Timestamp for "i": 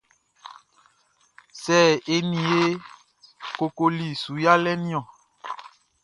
2.61-2.69